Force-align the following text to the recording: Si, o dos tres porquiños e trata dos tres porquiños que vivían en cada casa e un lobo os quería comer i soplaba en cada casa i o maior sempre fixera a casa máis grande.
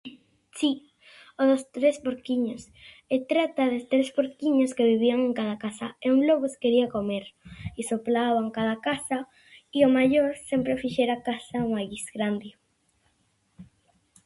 Si, 0.59 0.71
o 1.39 1.41
dos 1.49 1.63
tres 1.75 1.95
porquiños 2.05 2.61
e 3.13 3.15
trata 3.31 3.71
dos 3.71 3.85
tres 3.91 4.07
porquiños 4.17 4.75
que 4.75 4.89
vivían 4.93 5.19
en 5.27 5.33
cada 5.39 5.55
casa 5.65 5.87
e 6.05 6.07
un 6.15 6.21
lobo 6.27 6.43
os 6.49 6.59
quería 6.61 6.91
comer 6.95 7.25
i 7.79 7.81
soplaba 7.91 8.39
en 8.45 8.49
cada 8.57 8.75
casa 8.87 9.17
i 9.77 9.79
o 9.87 9.93
maior 9.97 10.29
sempre 10.49 10.81
fixera 10.83 11.13
a 11.15 11.23
casa 11.29 11.59
máis 11.75 12.03
grande. 12.15 12.49